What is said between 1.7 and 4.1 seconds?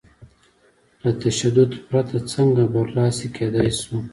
پرته څنګه برلاسي کېدای شو؟